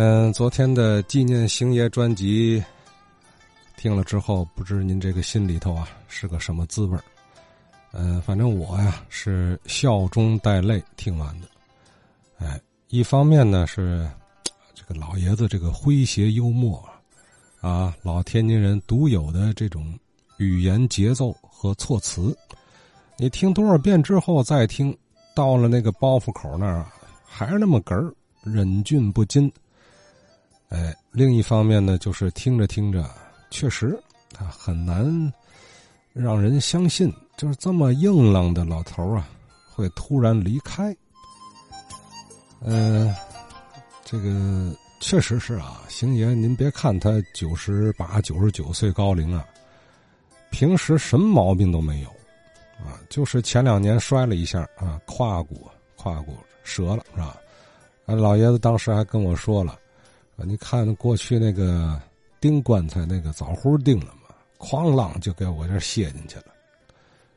[0.00, 2.62] 嗯，昨天的纪念星爷专辑
[3.76, 7.02] 听了之后，不知您这个心里头啊是个什么滋味儿？
[7.90, 11.48] 嗯，反正我呀是笑中带泪听完的。
[12.38, 14.08] 哎，一方面呢是
[14.72, 16.80] 这个老爷子这个诙谐幽默
[17.60, 19.98] 啊，老天津人独有的这种
[20.36, 22.38] 语言节奏和措辞，
[23.16, 24.96] 你听多少遍之后再听，
[25.34, 26.86] 到了那个包袱口那儿
[27.26, 29.52] 还是那么哏儿，忍俊不禁。
[30.68, 33.08] 哎，另一方面呢，就是听着听着，
[33.50, 33.98] 确实
[34.38, 35.32] 啊很难
[36.12, 39.26] 让人相信，就是这么硬朗的老头啊，
[39.74, 40.94] 会突然离开。
[42.60, 43.14] 嗯，
[44.04, 49.46] 这个确实是啊，星爷，您别看他九十八、九十九岁高龄啊，
[50.50, 52.08] 平时什么毛病都没有，
[52.84, 57.36] 啊，就是前两年摔了一下啊，胯骨胯骨折了是吧？
[58.04, 59.78] 啊，老爷子当时还跟我说了。
[60.44, 62.00] 你看过去那个
[62.40, 64.34] 钉棺材那个枣核钉了吗？
[64.58, 66.46] 哐啷就给我这卸进去了。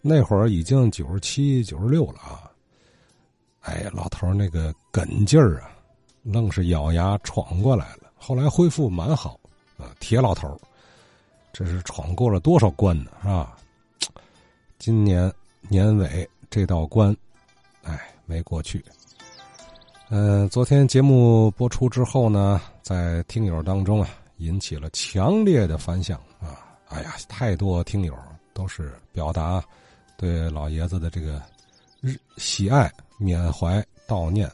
[0.00, 2.50] 那会儿已经九十七、九十六了啊。
[3.60, 5.70] 哎，老头那个梗劲儿啊，
[6.22, 8.10] 愣是咬牙闯过来了。
[8.16, 9.38] 后来恢复蛮好
[9.76, 10.60] 啊，铁老头
[11.52, 13.10] 这是闯过了多少关呢？
[13.22, 13.56] 是吧？
[14.78, 15.32] 今年
[15.68, 17.16] 年尾这道关，
[17.82, 18.84] 哎，没过去。
[20.14, 26.76] 嗯，昨天节目播出之后呢，在听友当中啊，引起了强烈的反响啊！
[26.88, 28.14] 哎呀，太多听友
[28.52, 29.64] 都是表达
[30.18, 31.40] 对老爷子的这个
[32.02, 34.52] 日喜爱、缅怀、悼念。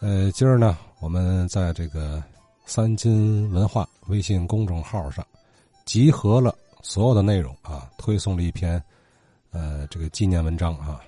[0.00, 2.24] 呃，今儿呢，我们在这个
[2.64, 5.22] 三金文化微信公众号上
[5.84, 8.82] 集合了所有的内容啊，推送了一篇
[9.50, 11.02] 呃这个纪念文章啊，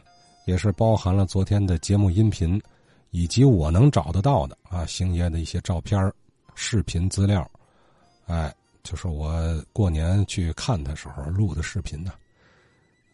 [0.45, 2.61] 也是包含了昨天的节目音频。
[3.11, 6.13] 以及我能找得到的啊，星爷的一些照片、
[6.55, 7.51] 视频资料，
[8.27, 9.33] 哎，就是我
[9.73, 12.13] 过年去看他时候录的视频呢。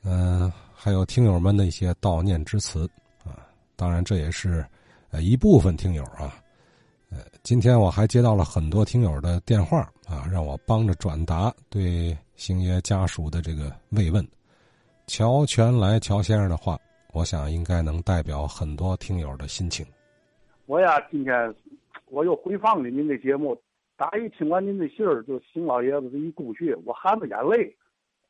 [0.03, 2.91] 嗯，还有听友们的一些悼念之词
[3.25, 3.47] 啊，
[3.77, 4.67] 当然这也是
[5.11, 6.43] 呃一部分听友啊。
[7.11, 14.27] 呃，今天我还接到了很多听友的电话啊，让我帮着转达对星爷家属的这个慰问。
[15.07, 16.77] 乔全来乔先生的话。
[17.13, 19.87] 我想应该能代表很多听友的心情。
[20.67, 21.55] 我呀，今天
[22.07, 23.61] 我又回放了您的节目，
[23.99, 27.77] 打一听完您的信儿，就邢老爷子这一故去，我含着眼泪。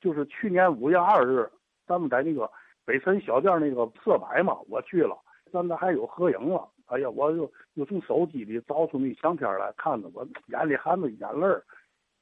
[0.01, 1.49] 就是去年五月二日，
[1.87, 2.51] 咱们在那个
[2.85, 5.17] 北辰小店那个色百嘛，我去了，
[5.53, 6.69] 咱们还有合影了。
[6.87, 11.47] 哎呀，我又又从手机里找出那相片来看着，我眼里含着眼泪。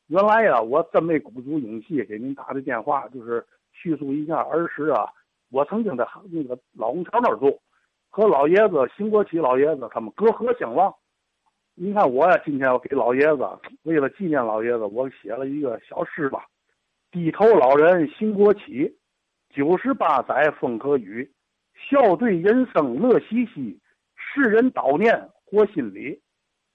[0.09, 5.09] 原来呀，我真没鼓足勇气给您打的电话，就是叙述一下儿时啊。
[5.51, 7.59] 我曾经在那个老红桥那儿住，
[8.15, 10.95] 和老爷子邢国奇老爷子他们隔河相望。
[11.75, 13.49] 您看我呀，今天我给老爷子
[13.85, 16.45] 为了纪念老爷子，我写了一个小诗吧。
[17.11, 18.95] 低头老人邢国奇，
[19.49, 21.27] 九十八载风和雨，
[21.75, 23.81] 笑对人生乐嘻嘻，
[24.15, 26.21] 世人悼念活心里。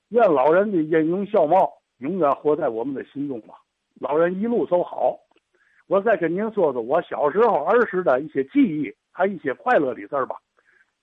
[0.09, 3.53] 愿老人的音容笑貌永远活在我们的心中吧。
[4.00, 5.16] 老人一路走好。
[5.86, 10.36] 我再跟您说说我小时候儿时的一些记忆，还一些快乐的事儿吧。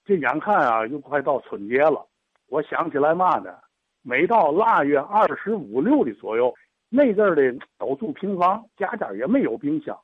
[0.04, 2.06] 这眼看啊，又快到春节了，
[2.48, 3.54] 我想起来嘛呢？
[4.02, 6.54] 每到腊月二十五六的左右，
[6.90, 9.98] 那阵儿的都住平房，家家也没有冰箱。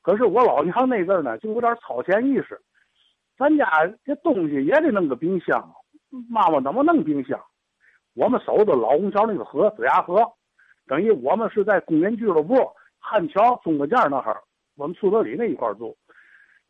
[0.00, 2.58] 可是我老娘那阵儿呢，就有点超前意识，
[3.36, 5.70] 咱家这东西也得弄个冰箱。
[6.30, 7.38] 妈妈怎么弄冰箱？
[8.14, 10.22] 我们守着老红桥那个河子牙河，
[10.86, 12.56] 等于我们是在工人俱乐部。
[12.98, 14.42] 汉桥中个店那哈儿，
[14.76, 15.94] 我们苏德里那一块住。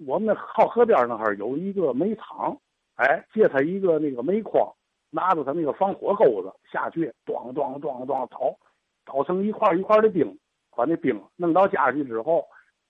[0.04, 2.56] 我们那靠河边那哈儿有一个煤厂，
[3.02, 4.72] 哎，借他一个那个煤筐，
[5.10, 8.56] 拿着他那个防火钩子下去，咣咣咣咣捣，
[9.04, 10.38] 捣成一块一块的冰，
[10.76, 12.46] 把那冰弄到家去之后，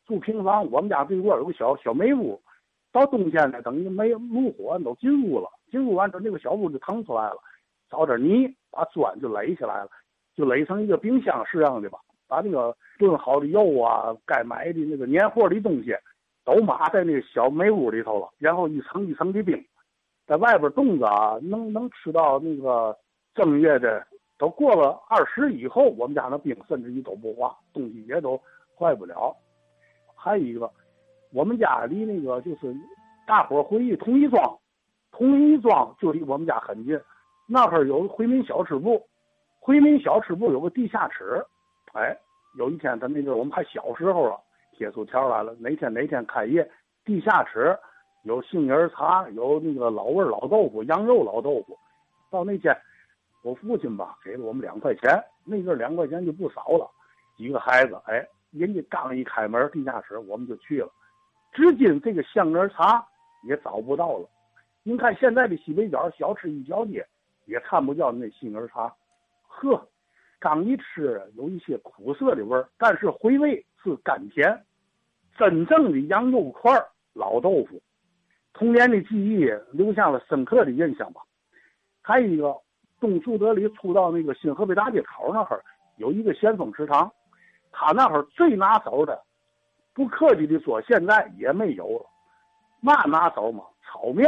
[0.06, 0.71] 住平房。
[0.71, 2.39] 我们家对过有个小小煤屋，
[2.93, 7.39] 到冬天呢，等于煤炉火都进屋了，进屋完之后那个小屋就腾出来了，
[7.89, 9.88] 找点泥把砖就垒起来了，
[10.37, 11.99] 就垒成一个冰箱式样的吧。
[12.29, 15.94] 把那个炖好的肉啊，该买的那个年货的东西，
[16.44, 18.29] 都码在那个小煤屋里头了。
[18.38, 19.62] 然后一层一层的冰，
[20.26, 22.96] 在外边冻着啊，能能吃到那个
[23.34, 24.06] 正月的。
[24.38, 28.36] 都过了二十以后，我们家那冰甚至于都不化，东西也都
[28.76, 29.32] 坏不了。
[30.16, 30.69] 还有一个，
[31.32, 32.74] 我们家离那个就是
[33.24, 34.58] 大伙回忆同一庄，
[35.12, 37.00] 同一庄就离我们家很近。
[37.46, 39.06] 那块儿有回民小吃部，
[39.60, 41.44] 回民小吃部有个地下室。
[41.92, 42.19] 哎，
[42.58, 44.36] 有一天，他那个我们还小时候啊，
[44.72, 46.69] 贴出条来了，哪天哪天开业，
[47.04, 47.78] 地下室
[48.22, 51.76] 有杏仁茶，有那个老味老豆腐，羊肉老豆腐。
[52.30, 52.76] 到那天，
[53.42, 56.90] 我父亲吧给了我们两块钱，那阵两块钱就不少了。
[57.36, 60.90] 几个孩子，哎，人家刚一开门地下室，我们就去了。
[61.52, 63.04] 至今这个杏仁茶
[63.42, 64.28] 也找不到了。
[64.84, 67.06] 您看现在的西北角小吃一条街，
[67.46, 68.94] 也看不见那杏仁茶。
[69.46, 69.86] 呵，
[70.38, 74.64] 刚一吃有一些苦涩的味儿，但是回味是甘甜。
[75.36, 76.72] 真正的羊肉块、
[77.14, 77.80] 老豆腐，
[78.54, 81.20] 童年的记忆留下了深刻的印象吧。
[82.02, 82.54] 还有一个
[83.00, 85.62] 东树德里出到那个新河北大街口那儿，
[85.96, 87.10] 有一个先锋食堂，
[87.70, 89.22] 他那会儿最拿手的，
[89.94, 92.06] 不客气的说，现在也没有了。
[92.81, 93.64] 嘛拿手嘛？
[93.84, 94.26] 炒面。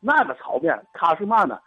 [0.00, 1.58] 那个炒面，它是嘛呢？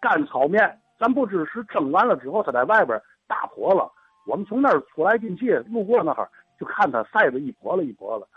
[0.00, 3.90] 干炒面，咱不知是蒸完了之后，它在外边大火了。
[4.26, 6.28] 我们从那儿出来进去，路过那儿。
[6.60, 8.28] 就看他晒得一婆了一婆了，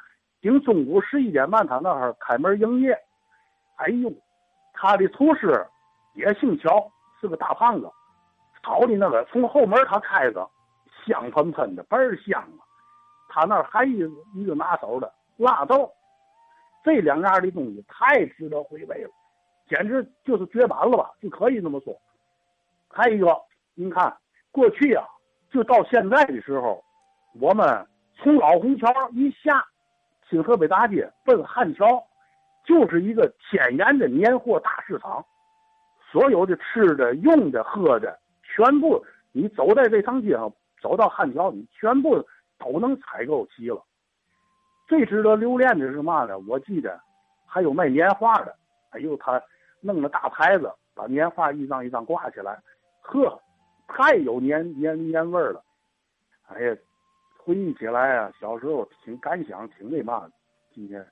[0.45, 2.95] 顶中午十一点半，他那儿开门营业。
[3.77, 4.13] 哎呦，
[4.73, 5.65] 他的厨师
[6.13, 6.87] 也姓乔，
[7.19, 7.89] 是个大胖子，
[8.61, 10.47] 炒的那个从后门他开的，
[11.03, 12.61] 香喷喷的，倍儿香啊！
[13.27, 15.91] 他那儿还有一个拿手的辣豆，
[16.83, 19.09] 这两样的东西太值得回味了，
[19.67, 21.99] 简直就是绝版了吧，就可以这么说。
[22.87, 23.35] 还有一个，
[23.73, 24.15] 您看
[24.51, 25.03] 过去啊，
[25.49, 26.83] 就到现在的时候，
[27.41, 27.87] 我们。
[28.17, 29.61] 从老虹桥一下，
[30.29, 32.03] 新河北大街奔汉桥，
[32.65, 35.23] 就是一个天然的年货大市场。
[36.11, 40.51] 所有的吃的、用的、喝的，全部你走在这趟街上，
[40.81, 42.25] 走到汉桥，你全部
[42.57, 43.83] 都能采购齐了。
[44.87, 46.37] 最值得留恋的是嘛呢？
[46.47, 46.99] 我记得
[47.45, 48.55] 还有卖年画的，
[48.91, 49.41] 哎呦，他
[49.81, 52.57] 弄个大牌子，把年画一张一张挂起来，
[53.01, 53.41] 呵，
[53.87, 55.61] 太有年年年味儿了。
[56.47, 56.75] 哎呀！
[57.45, 60.31] 回忆起来啊，小时候挺感想，挺那嘛的。
[60.73, 61.05] 今天，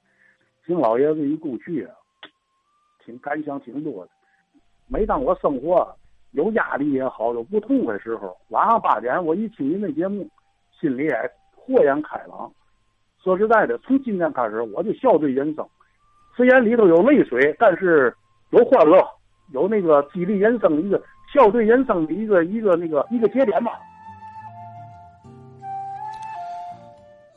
[0.65, 1.93] 听老爷子一故去啊，
[3.05, 4.11] 挺感想挺多的。
[4.87, 5.95] 每当我生活
[6.31, 10.27] 有压力也好，有不痛快时候，晚上八点我一听您的节目，
[10.71, 12.51] 心里也豁然开朗。
[13.23, 15.63] 说实在的，从今天开始我就笑对人生。
[16.35, 18.11] 虽然里头有泪水，但是
[18.49, 19.07] 有欢乐，
[19.51, 20.99] 有那个激励人生的一个
[21.31, 23.73] 笑对人生的一个一个那个一个节点吧。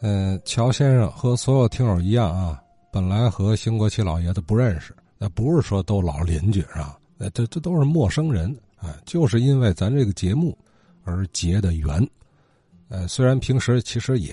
[0.01, 2.63] 嗯，乔先生和所有听友一样啊，
[2.93, 6.99] 本来和兴国奇老爷子不认识，那不是说都老邻居是吧？
[7.17, 10.57] 那这这都是陌生人啊，就是因为咱这个节目
[11.05, 12.07] 而结的缘。
[12.89, 14.33] 呃，虽然平时其实也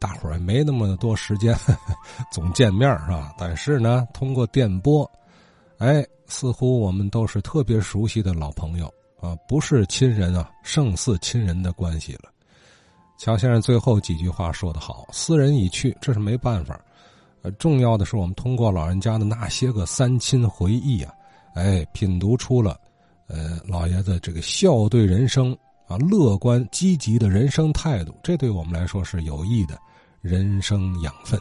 [0.00, 1.54] 大伙儿也没那么多时间
[2.32, 3.32] 总见面是吧？
[3.38, 5.08] 但是呢，通过电波，
[5.78, 12.31] 哎，似乎我们都是特别熟悉的老朋友啊，不是亲人啊，胜似亲人的关系了。
[13.18, 16.80] 乔先生最后几句话说得好：“斯人已去，这是没办法。
[17.42, 21.12] 呃，重要的是我们通过老人家的那些个三亲回忆啊，
[21.54, 22.78] 哎，品读出了，
[23.28, 25.56] 呃，老爷子这个笑对人生
[25.86, 29.78] 啊，乐观积极的人生态度，这对我们来说是有益的
[30.20, 31.38] 人生养分。”